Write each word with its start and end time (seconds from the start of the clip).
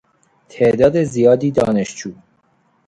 تعداد 0.49 1.03
زیادی 1.03 1.51
دانشجو 1.51 2.13